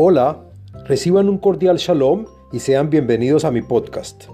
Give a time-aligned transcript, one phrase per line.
[0.00, 0.48] Hola,
[0.84, 4.26] reciban un cordial shalom y sean bienvenidos a mi podcast.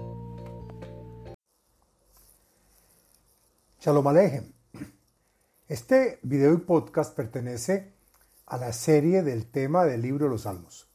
[3.79, 4.51] Shalom Alejem.
[5.67, 7.93] Este video y podcast pertenece
[8.45, 10.87] a la serie del tema del libro de los Salmos.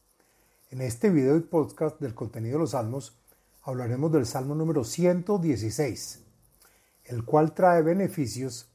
[0.71, 3.19] En este video y podcast del contenido de los Salmos
[3.65, 6.23] hablaremos del Salmo número 116,
[7.07, 8.71] el cual trae beneficios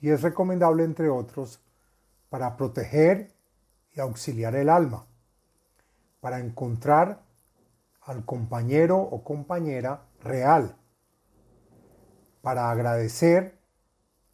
[0.00, 1.60] y es recomendable, entre otros,
[2.28, 3.32] para proteger
[3.92, 5.09] y auxiliar el alma
[6.20, 7.22] para encontrar
[8.02, 10.76] al compañero o compañera real,
[12.42, 13.58] para agradecer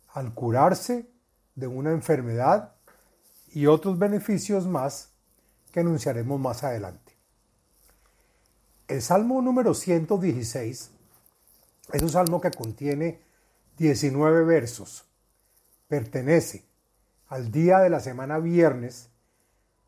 [0.09, 1.11] al curarse
[1.55, 2.75] de una enfermedad
[3.51, 5.13] y otros beneficios más
[5.73, 7.13] que anunciaremos más adelante.
[8.89, 10.91] El Salmo número 116
[11.93, 13.21] es un salmo que contiene
[13.79, 15.05] 19 versos.
[15.89, 16.65] Pertenece
[17.29, 19.11] al día de la semana viernes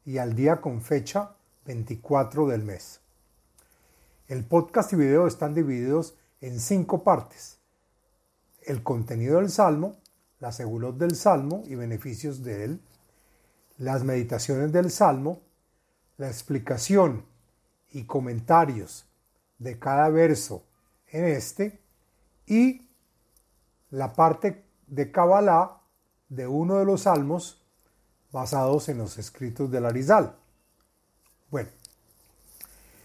[0.04, 1.36] y al día con fecha
[1.68, 3.00] 24 del mes.
[4.26, 7.58] El podcast y video están divididos en cinco partes.
[8.62, 9.96] El contenido del Salmo,
[10.40, 12.80] la segulot del Salmo y beneficios de él,
[13.76, 15.42] las meditaciones del Salmo,
[16.16, 17.26] la explicación
[17.92, 19.06] y comentarios
[19.58, 20.64] de cada verso
[21.08, 21.82] en este
[22.46, 22.88] y
[23.90, 25.82] la parte de Kabbalah
[26.30, 27.62] de uno de los salmos
[28.32, 30.34] basados en los escritos del Arizal.
[31.50, 31.70] Bueno,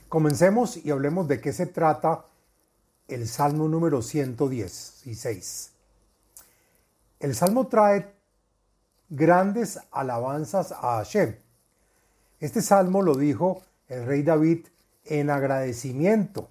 [0.10, 2.26] comencemos y hablemos de qué se trata
[3.08, 5.72] el Salmo número 116.
[7.22, 8.14] El Salmo trae
[9.08, 11.38] grandes alabanzas a Hashem.
[12.42, 14.68] Este salmo lo dijo el rey David
[15.06, 16.50] en agradecimiento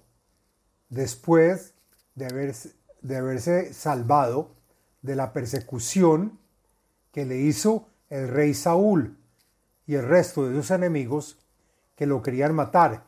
[0.89, 1.75] después
[2.15, 2.71] de haberse,
[3.03, 4.49] de haberse salvado
[5.03, 6.39] de la persecución
[7.11, 9.15] que le hizo el rey Saúl
[9.85, 11.37] y el resto de sus enemigos
[11.95, 13.05] que lo querían matar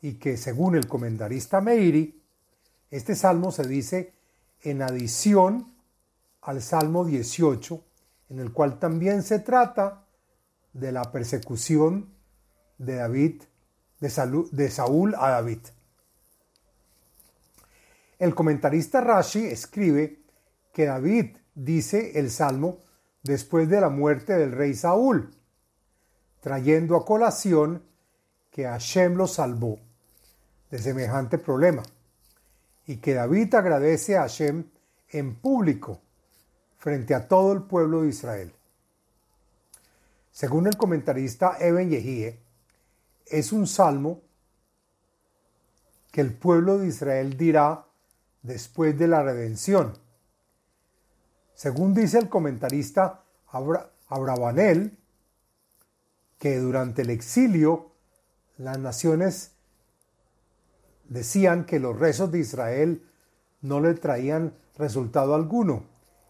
[0.00, 2.22] y que según el comentarista Meiri,
[2.90, 4.14] este salmo se dice
[4.62, 5.72] en adición
[6.42, 7.84] al Salmo 18,
[8.30, 10.06] en el cual también se trata
[10.72, 12.14] de la persecución
[12.78, 13.42] de David,
[14.00, 15.60] de, de Saúl a David.
[18.18, 20.20] El comentarista Rashi escribe
[20.72, 22.78] que David dice el salmo
[23.22, 25.34] después de la muerte del rey Saúl,
[26.40, 27.82] trayendo a colación
[28.50, 29.78] que Hashem lo salvó
[30.70, 31.82] de semejante problema
[32.86, 34.64] y que David agradece a Hashem
[35.08, 36.00] en público
[36.78, 38.52] frente a todo el pueblo de Israel.
[40.32, 42.38] Según el comentarista Eben Yehie,
[43.26, 44.22] es un salmo
[46.10, 47.86] que el pueblo de Israel dirá
[48.42, 49.96] después de la redención.
[51.54, 53.22] Según dice el comentarista
[54.08, 54.98] Abravanel,
[56.38, 57.89] que durante el exilio
[58.60, 59.52] las naciones
[61.08, 63.02] decían que los rezos de Israel
[63.62, 65.84] no le traían resultado alguno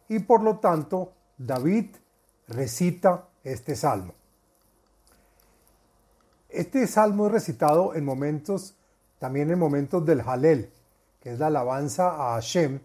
[0.09, 1.97] y por lo tanto David
[2.47, 4.15] recita este salmo.
[6.49, 8.77] Este salmo es recitado en momentos,
[9.19, 10.71] también en momentos del Halel,
[11.21, 12.79] que es la alabanza a Hashem,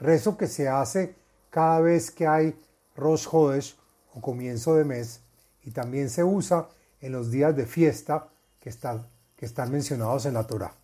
[0.00, 1.16] rezo que se hace
[1.50, 2.58] cada vez que hay
[2.96, 3.76] Rosh Hodesh
[4.14, 5.20] o comienzo de mes
[5.64, 6.68] y también se usa
[7.02, 8.30] en los días de fiesta
[8.60, 9.06] que están,
[9.36, 10.74] que están mencionados en la Torah.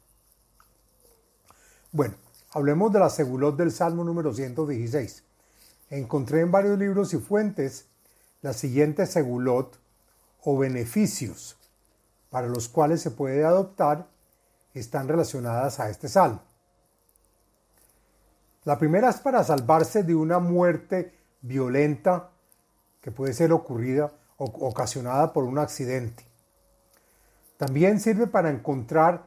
[1.92, 2.14] Bueno,
[2.50, 5.22] hablemos de la segulot del Salmo número 116.
[5.91, 7.86] Encontré en varios libros y fuentes
[8.42, 9.78] la siguiente segulot
[10.42, 11.56] o beneficios
[12.31, 14.09] para los cuales se puede adoptar
[14.75, 16.42] están relacionadas a este salmo.
[18.65, 22.31] La primera es para salvarse de una muerte violenta
[23.00, 26.25] que puede ser ocurrida o ocasionada por un accidente.
[27.56, 29.26] También sirve para encontrar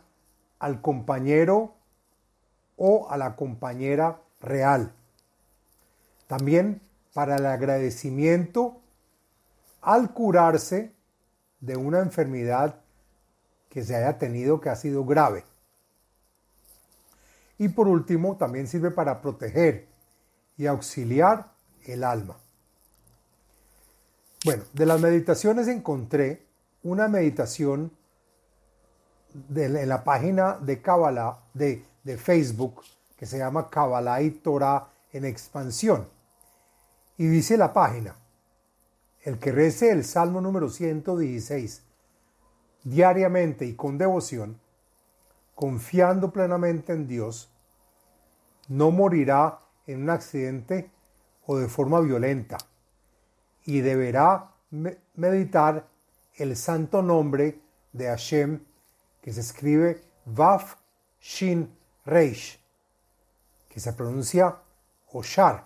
[0.60, 1.74] al compañero
[2.78, 4.94] o a la compañera real.
[6.28, 6.82] También
[7.14, 8.82] para el agradecimiento
[9.82, 10.94] al curarse
[11.60, 12.82] de una enfermedad
[13.70, 15.44] que se haya tenido que ha sido grave.
[17.58, 19.88] Y por último, también sirve para proteger
[20.58, 21.52] y auxiliar
[21.86, 22.38] el alma.
[24.46, 26.46] Bueno, de las meditaciones encontré
[26.84, 27.92] una meditación
[29.34, 32.84] de, la página de Kabbalah, de, de Facebook,
[33.18, 36.08] que se llama Kabbalah y Torah en expansión.
[37.18, 38.16] Y dice la página,
[39.24, 41.84] el que rece el Salmo número 116
[42.84, 44.60] diariamente y con devoción,
[45.56, 47.52] confiando plenamente en Dios,
[48.70, 50.90] no morirá en un accidente
[51.46, 52.58] o de forma violenta
[53.66, 54.52] y deberá
[55.16, 55.88] meditar
[56.36, 57.60] el santo nombre
[57.92, 58.64] de Hashem,
[59.22, 60.76] que se escribe Vaf
[61.22, 61.70] Shin
[62.06, 62.60] Reish,
[63.68, 64.58] que se pronuncia
[65.12, 65.66] Oshar,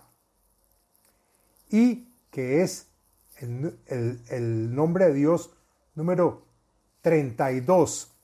[1.70, 2.88] y que es
[3.38, 3.78] el,
[4.28, 5.50] el nombre de Dios
[5.94, 6.46] número
[7.02, 8.14] 32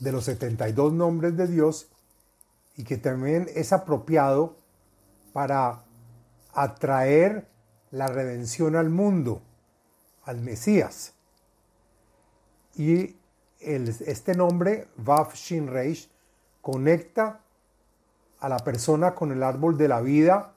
[0.00, 1.88] de los 72 nombres de Dios
[2.76, 4.56] y que también es apropiado
[5.32, 5.84] para
[6.52, 7.46] atraer
[7.90, 9.42] la redención al mundo,
[10.24, 11.12] al Mesías.
[12.74, 13.16] Y
[13.60, 16.10] este nombre, Vav Shin Reish,
[16.60, 17.40] conecta
[18.38, 20.54] a la persona con el árbol de la vida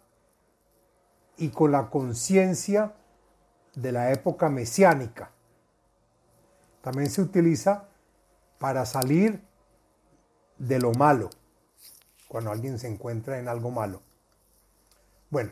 [1.38, 2.94] y con la conciencia
[3.75, 5.31] de la época mesiánica.
[6.81, 7.88] También se utiliza
[8.57, 9.41] para salir
[10.57, 11.29] de lo malo,
[12.27, 14.01] cuando alguien se encuentra en algo malo.
[15.29, 15.51] Bueno,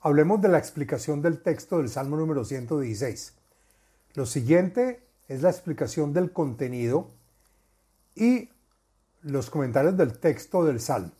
[0.00, 3.34] hablemos de la explicación del texto del Salmo número 116.
[4.14, 7.10] Lo siguiente es la explicación del contenido
[8.14, 8.50] y
[9.22, 11.12] los comentarios del texto del Salmo.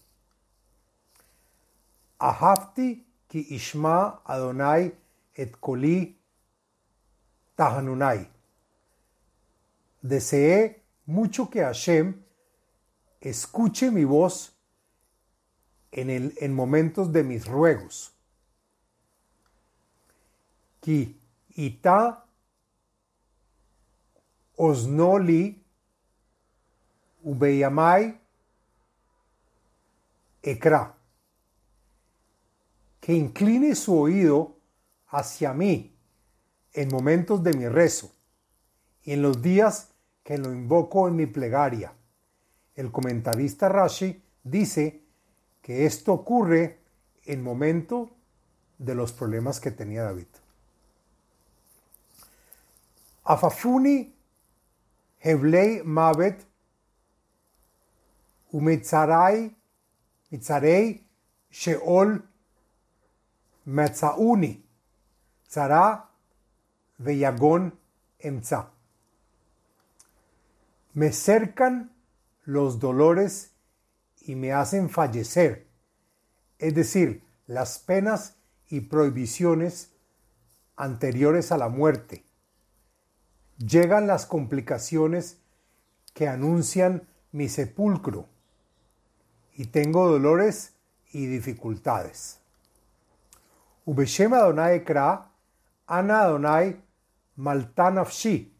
[2.19, 4.93] Ahafti ki ishma Adonai
[5.35, 6.17] et koli
[7.57, 8.29] tahanunai.
[10.03, 12.23] Deseé mucho que Hashem
[13.21, 14.53] escuche mi voz
[15.93, 18.13] en, el, en momentos de mis ruegos.
[20.81, 21.21] Ki
[21.55, 22.25] ita
[24.64, 25.61] osnoli
[27.25, 28.20] ubeyamai
[30.43, 30.94] ekra.
[33.00, 34.56] Que incline su oído
[35.09, 35.93] hacia mí
[36.73, 38.12] en momentos de mi rezo
[39.03, 39.88] y en los días
[40.23, 41.93] que lo invoco en mi plegaria.
[42.76, 45.03] El comentarista Rashi dice
[45.61, 46.79] que esto ocurre
[47.25, 48.11] en momento
[48.79, 50.26] de los problemas que tenía David.
[53.25, 54.22] Afafuni
[55.25, 56.45] Hevlei Mavet
[58.53, 59.55] Umitzarai
[60.31, 61.01] Mitzarei
[61.51, 62.21] Sheol
[63.67, 64.65] Metzauni
[65.49, 66.09] Tzara
[66.99, 67.73] Veyagon
[68.19, 68.71] Emza.
[70.95, 71.93] Me cercan
[72.45, 73.53] los dolores
[74.21, 75.69] y me hacen fallecer,
[76.59, 78.37] es decir, las penas
[78.69, 79.93] y prohibiciones
[80.77, 82.25] anteriores a la muerte.
[83.59, 85.39] Llegan las complicaciones
[86.15, 88.27] que anuncian mi sepulcro
[89.55, 90.75] y tengo dolores
[91.13, 92.39] y dificultades.
[93.85, 95.31] Ubeshem Adonai Kra,
[95.87, 96.81] Ana Adonai
[97.37, 98.55] Maltanafshi.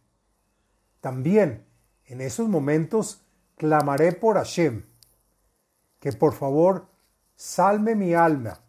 [1.00, 1.65] También
[2.06, 3.23] en esos momentos
[3.56, 4.85] clamaré por Hashem,
[6.00, 6.89] que por favor
[7.37, 8.61] salme mi alma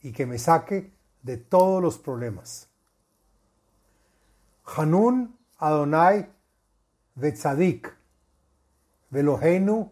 [0.00, 0.92] y que me saque
[1.22, 2.68] de todos los problemas.
[4.64, 6.26] Hanun Adonai
[7.14, 7.92] Vetzadik,
[9.10, 9.90] Velohenu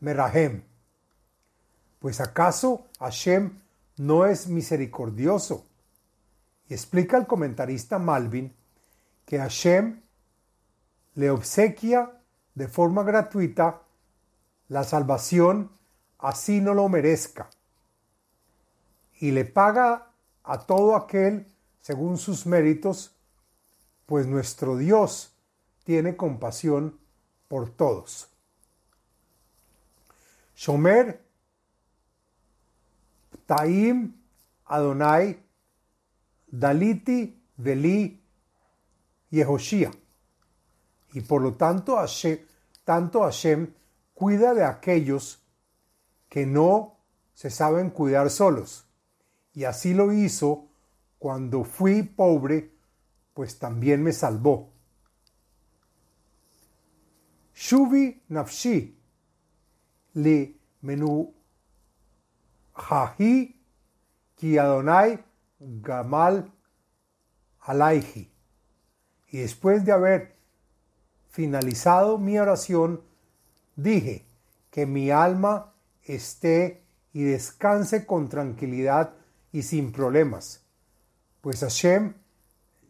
[0.00, 0.62] Merahem.
[2.00, 3.60] Pues acaso Hashem
[3.96, 5.66] no es misericordioso.
[6.68, 8.54] Y explica el comentarista Malvin
[9.26, 10.02] que Hashem
[11.14, 12.20] le obsequia
[12.54, 13.82] de forma gratuita
[14.68, 15.70] la salvación
[16.18, 17.50] así no lo merezca
[19.18, 20.10] y le paga
[20.42, 21.46] a todo aquel
[21.80, 23.13] según sus méritos,
[24.06, 25.32] pues nuestro Dios
[25.84, 26.98] tiene compasión
[27.48, 28.28] por todos.
[30.56, 31.22] Shomer
[33.46, 34.14] Taim
[34.66, 35.42] Adonai
[36.46, 38.22] Daliti Veli
[39.30, 39.90] Yehoshia
[41.14, 42.38] y por lo tanto Hashem,
[42.84, 43.72] tanto Hashem
[44.14, 45.40] cuida de aquellos
[46.28, 46.96] que no
[47.34, 48.86] se saben cuidar solos.
[49.52, 50.68] Y así lo hizo
[51.20, 52.73] cuando fui pobre,
[53.34, 54.72] pues también me salvó.
[57.54, 58.96] Shuvi nafshi
[60.14, 61.34] li menu
[62.74, 63.60] hahi
[64.36, 65.18] ki Adonai
[65.60, 66.50] gamal
[67.60, 68.30] alaihi.
[69.28, 70.36] Y después de haber
[71.28, 73.02] finalizado mi oración,
[73.74, 74.26] dije
[74.70, 79.14] que mi alma esté y descanse con tranquilidad
[79.52, 80.64] y sin problemas,
[81.40, 82.14] pues Hashem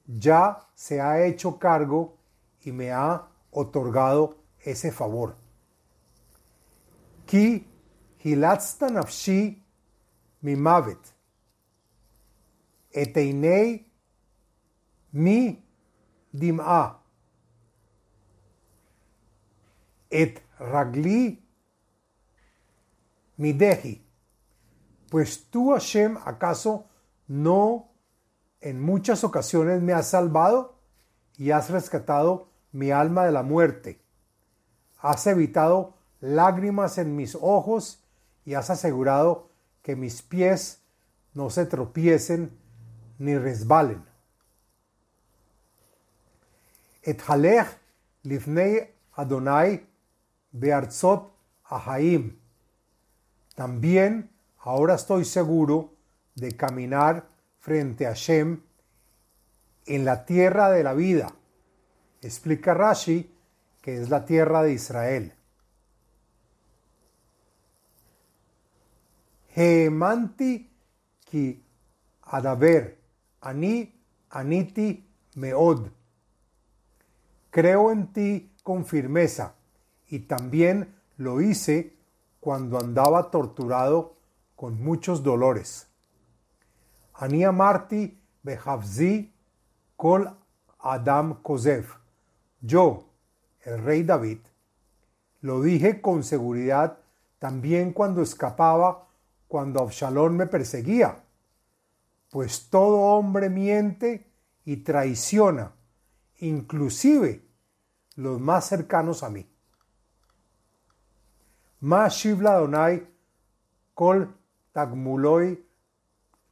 [0.06, 2.16] ya se ha hecho cargo
[2.62, 5.36] y me ha otorgado ese favor.
[7.26, 7.66] Ki
[8.22, 9.62] hilatzta nafshi
[10.42, 11.14] mavet
[12.92, 13.86] eteinei
[15.12, 15.62] mi
[16.32, 17.00] dim'a
[20.10, 21.42] et ragli
[23.38, 24.00] midehi.
[25.10, 26.86] Pues tú, Hashem, ¿acaso
[27.28, 27.93] no
[28.64, 30.78] en muchas ocasiones me has salvado
[31.36, 34.00] y has rescatado mi alma de la muerte.
[34.98, 38.02] Has evitado lágrimas en mis ojos
[38.46, 39.50] y has asegurado
[39.82, 40.80] que mis pies
[41.34, 42.56] no se tropiecen
[43.18, 44.02] ni resbalen.
[47.02, 47.68] Et halech
[48.22, 49.86] lifnei Adonai
[50.52, 51.30] bearzot
[51.64, 52.38] ahaim.
[53.54, 55.92] También ahora estoy seguro
[56.34, 57.33] de caminar
[57.64, 58.60] frente a Shem
[59.86, 61.34] en la tierra de la vida.
[62.20, 63.34] Explica Rashi
[63.80, 65.32] que es la tierra de Israel.
[69.54, 70.70] Hemanti
[71.24, 71.64] ki
[72.24, 72.98] adaber,
[73.40, 73.94] ani
[74.28, 75.88] aniti meod.
[77.48, 79.54] Creo en ti con firmeza
[80.08, 81.96] y también lo hice
[82.40, 84.18] cuando andaba torturado
[84.54, 85.93] con muchos dolores.
[87.14, 89.32] Ani amarti behavzi
[89.96, 90.28] kol
[90.80, 91.86] Adam Kosev.
[92.60, 93.04] Yo,
[93.62, 94.38] el rey David,
[95.40, 96.98] lo dije con seguridad
[97.38, 99.06] también cuando escapaba
[99.48, 101.22] cuando Absalón me perseguía,
[102.30, 104.26] pues todo hombre miente
[104.64, 105.72] y traiciona,
[106.38, 107.44] inclusive
[108.16, 109.48] los más cercanos a mí.
[111.80, 113.06] Más Shivla Donai
[113.92, 114.34] Kol
[114.72, 115.64] Tagmuloi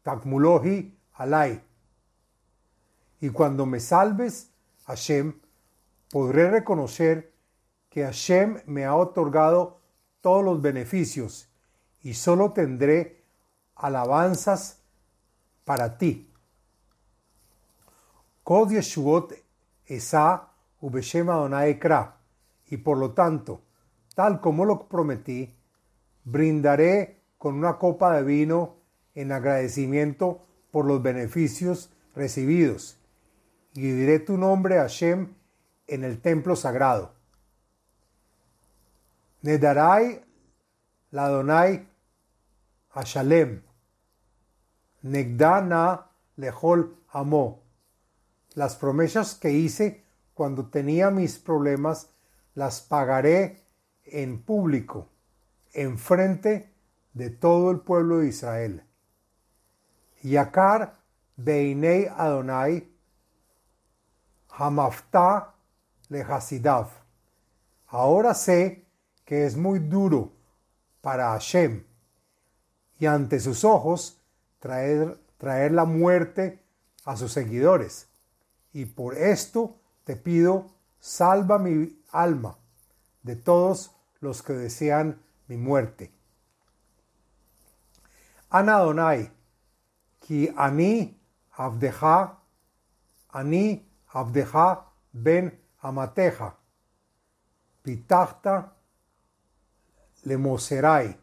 [0.03, 1.63] Tagmulohi Alai.
[3.21, 4.51] Y cuando me salves,
[4.87, 5.41] Hashem,
[6.11, 7.33] podré reconocer
[7.89, 9.81] que Hashem me ha otorgado
[10.21, 11.49] todos los beneficios
[12.03, 13.23] y solo tendré
[13.77, 14.81] alabanzas
[15.65, 16.29] para ti.
[18.43, 19.33] Kod Yeshuot
[19.87, 20.49] Esa
[20.81, 22.17] Ubeshem Adonai Kra.
[22.67, 23.61] Y por lo tanto,
[24.15, 25.55] tal como lo prometí,
[26.25, 28.82] brindaré con una copa de vino
[29.15, 32.99] en agradecimiento por los beneficios recibidos.
[33.75, 35.35] Y diré tu nombre a Hashem
[35.87, 37.15] en el templo sagrado.
[39.43, 40.23] Nedarai
[41.11, 41.87] Ladonai
[42.95, 43.63] Hashalem.
[45.03, 47.63] Negdana Lehol Amo.
[48.55, 50.05] Las promesas que hice
[50.35, 52.11] cuando tenía mis problemas
[52.55, 53.63] las pagaré
[54.05, 55.09] en público,
[55.73, 56.71] en frente
[57.15, 58.85] de todo el pueblo de Israel.
[60.23, 60.93] Yakar
[61.37, 62.89] Beinei Adonai
[64.59, 65.53] Hamafta
[66.09, 66.89] Lehasidav.
[67.89, 68.85] Ahora sé
[69.25, 70.33] que es muy duro
[71.01, 71.85] para Hashem
[72.99, 74.19] y ante sus ojos
[74.61, 76.63] traer, traer la muerte
[77.05, 78.09] a sus seguidores.
[78.73, 80.67] Y por esto te pido,
[81.01, 82.57] salva mi alma
[83.23, 86.13] de todos los que desean mi muerte.
[88.51, 88.79] Ana
[90.23, 91.19] ki ani
[91.59, 92.39] abdeja,
[93.29, 95.53] ani abdeja ben
[95.83, 96.57] amateja,
[97.83, 98.73] pitachta
[100.25, 101.19] lemoserai.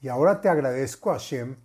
[0.00, 1.56] Y ahora te agradezco, Hashem,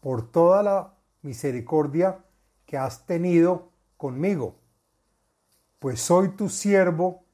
[0.00, 2.24] por toda la misericordia
[2.64, 4.54] que has tenido conmigo,
[5.80, 7.24] pues soy tu siervo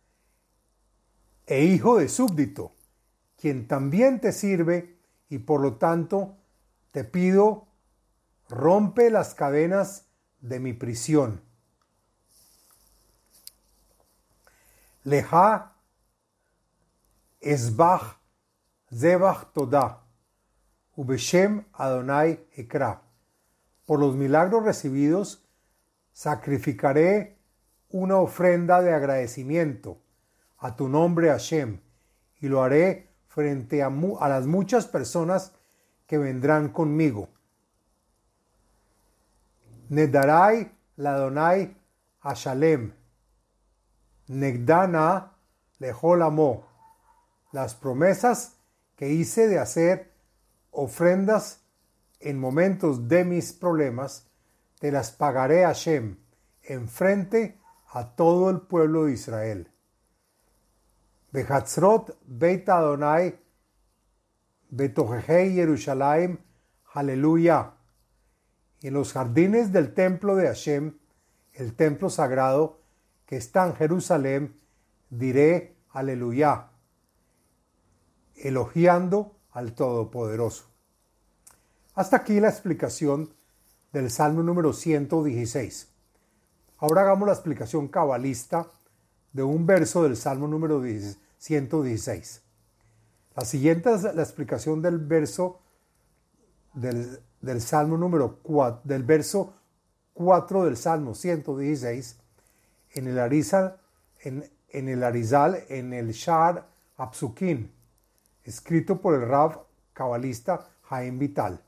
[1.46, 2.72] e hijo de súbdito,
[3.36, 4.96] quien también te sirve
[5.28, 6.36] y por lo tanto
[6.90, 7.66] te pido,
[8.48, 10.06] rompe las cadenas
[10.40, 11.42] de mi prisión.
[15.04, 15.72] Leja
[17.40, 18.18] esbach
[18.90, 20.00] zebach todah.
[20.96, 23.02] Ubeshem Adonai Ekra.
[23.84, 25.44] Por los milagros recibidos,
[26.12, 27.36] sacrificaré
[27.90, 29.98] una ofrenda de agradecimiento
[30.58, 31.80] a tu nombre Hashem
[32.40, 33.88] y lo haré frente a,
[34.20, 35.52] a las muchas personas
[36.06, 37.28] que vendrán conmigo.
[39.90, 41.74] Nedarai Ladonai
[42.22, 42.92] Ashalem.
[44.28, 45.32] Negdana
[45.78, 46.66] Lejolamo.
[47.52, 48.56] Las promesas
[48.96, 50.12] que hice de hacer
[50.70, 51.60] ofrendas
[52.20, 54.26] en momentos de mis problemas,
[54.80, 56.16] te las pagaré a Shem
[56.62, 57.60] en frente
[57.92, 59.70] a todo el pueblo de Israel.
[61.32, 63.38] Behatzrot Beit Adonai
[64.70, 66.38] Yerushalayim
[66.94, 67.73] Aleluya.
[68.84, 70.98] En los jardines del templo de Hashem,
[71.54, 72.80] el templo sagrado
[73.24, 74.60] que está en Jerusalén,
[75.08, 76.68] diré Aleluya,
[78.36, 80.66] elogiando al Todopoderoso.
[81.94, 83.32] Hasta aquí la explicación
[83.90, 85.88] del Salmo número 116.
[86.76, 88.68] Ahora hagamos la explicación cabalista
[89.32, 90.82] de un verso del Salmo número
[91.38, 92.42] 116.
[93.34, 95.62] La siguiente es la explicación del verso
[96.74, 99.54] del, del Salmo número 4, del verso
[100.14, 102.18] 4 del Salmo 116.
[102.94, 103.76] en el Arizal,
[104.20, 107.72] en, en el Arizal, en el Shar Apsukin,
[108.44, 111.60] escrito por el Rav cabalista Jaime Vital.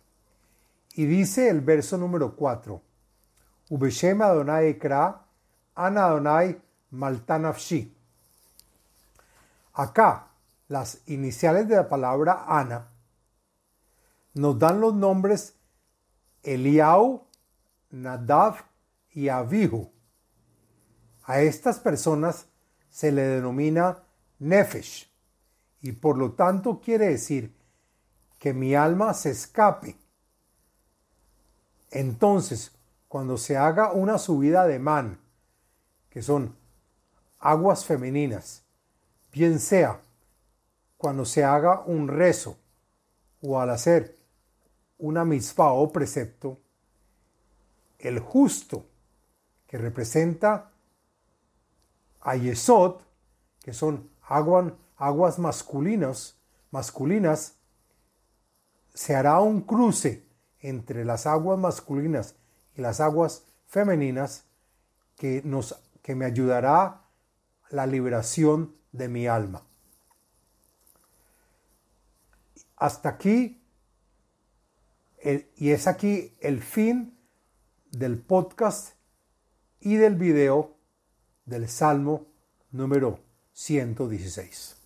[0.95, 2.81] Y dice el verso número 4,
[3.71, 5.23] Ubeshem Adonai Ekra,
[5.75, 7.93] Ana Adonai Maltanafshi.
[9.75, 10.29] Acá,
[10.69, 12.89] las iniciales de la palabra Ana
[14.35, 15.56] nos dan los nombres
[16.47, 17.27] Eliau,
[17.91, 18.65] Nadav
[19.13, 19.91] y Abihu.
[21.25, 22.47] A estas personas
[22.89, 24.05] se le denomina
[24.39, 25.11] Nefesh
[25.83, 27.55] y por lo tanto quiere decir
[28.39, 29.97] que mi alma se escape.
[31.91, 32.73] Entonces,
[33.09, 35.19] cuando se haga una subida de man,
[36.11, 36.57] que son
[37.39, 38.63] aguas femeninas,
[39.33, 40.01] bien sea
[40.97, 42.57] cuando se haga un rezo
[43.43, 44.17] o al hacer
[44.99, 46.61] una misfa o precepto,
[47.99, 48.87] el justo
[49.67, 50.71] que representa
[52.21, 53.01] a Yesod,
[53.63, 56.37] que son aguas, aguas masculinas,
[56.71, 57.57] masculinas,
[58.95, 60.27] se hará un cruce
[60.61, 62.37] entre las aguas masculinas
[62.75, 64.45] y las aguas femeninas
[65.17, 67.03] que, nos, que me ayudará
[67.71, 69.63] la liberación de mi alma.
[72.77, 73.63] Hasta aquí,
[75.23, 77.19] y es aquí el fin
[77.91, 78.95] del podcast
[79.81, 80.77] y del video
[81.45, 82.27] del Salmo
[82.71, 83.21] número
[83.53, 84.77] 116.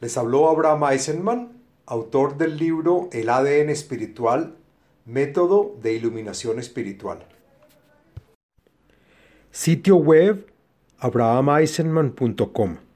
[0.00, 4.56] Les habló Abraham Eisenman, autor del libro El ADN espiritual,
[5.04, 7.26] método de iluminación espiritual.
[9.50, 10.46] Sitio web
[10.98, 12.89] abrahameisenman.com